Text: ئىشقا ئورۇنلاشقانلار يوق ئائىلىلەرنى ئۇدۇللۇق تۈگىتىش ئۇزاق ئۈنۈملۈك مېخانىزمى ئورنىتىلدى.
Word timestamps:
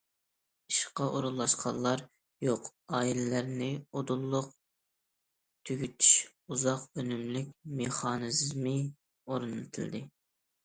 ئىشقا 0.71 1.07
ئورۇنلاشقانلار 1.17 1.99
يوق 2.45 2.69
ئائىلىلەرنى 2.99 3.67
ئۇدۇللۇق 3.99 4.47
تۈگىتىش 5.71 6.09
ئۇزاق 6.31 6.87
ئۈنۈملۈك 7.03 7.51
مېخانىزمى 7.81 8.75
ئورنىتىلدى. 9.29 10.03